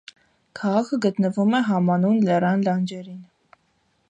Քաղաքը 0.59 0.99
գտնվում 1.05 1.53
է 1.59 1.61
համանուն 1.69 2.19
լեռան 2.31 2.69
լանջերին։ 2.71 3.25